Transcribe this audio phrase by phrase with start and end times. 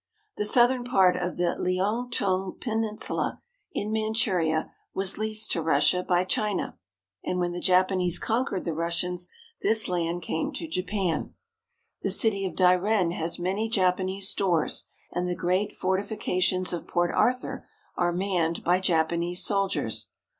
[0.35, 3.39] The southern part of the Liaotung (le ou toong') Peninsula
[3.71, 6.79] in Manchuria was leased to Russia by China,
[7.23, 9.27] and when the Japanese conquered the Russians,
[9.61, 11.35] this land came to Japan.
[12.01, 17.67] The city of Dairen has many Japanese stores, and the great fortifications of Port Arthur
[17.95, 20.07] are manned by Japanese soldiers.